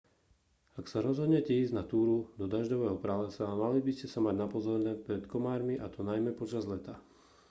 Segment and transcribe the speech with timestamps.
[0.81, 4.47] ak sa rozhodnete ísť na túru do dažďového pralesa mali by ste sa mať na
[4.55, 6.93] pozore pred komármi a to najmä počas leta